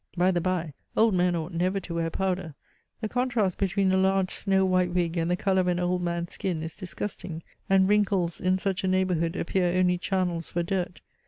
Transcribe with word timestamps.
By 0.17 0.31
the 0.31 0.41
bye, 0.41 0.73
old 0.97 1.13
men 1.13 1.35
ought 1.35 1.53
never 1.53 1.79
to 1.81 1.93
wear 1.93 2.09
powder 2.09 2.55
the 3.01 3.07
contrast 3.07 3.59
between 3.59 3.91
a 3.91 3.97
large 3.97 4.31
snow 4.31 4.65
white 4.65 4.89
wig 4.89 5.15
and 5.15 5.29
the 5.29 5.35
colour 5.37 5.61
of 5.61 5.67
an 5.67 5.79
old 5.79 6.01
man's 6.01 6.33
skin 6.33 6.63
is 6.63 6.75
disgusting, 6.75 7.43
and 7.69 7.87
wrinkles 7.87 8.39
in 8.41 8.57
such 8.57 8.83
a 8.83 8.87
neighbourhood 8.87 9.35
appear 9.35 9.77
only 9.77 9.99
channels 9.99 10.49
for 10.49 10.63
dirt. 10.63 11.01